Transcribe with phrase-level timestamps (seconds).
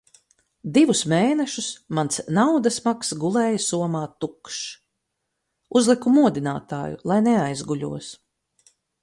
[0.75, 1.67] Divus mēnešus
[1.97, 4.65] mans naudas maks gulēja somā tukšs.
[5.81, 8.11] Uzliku modinātāju, lai neaizguļos.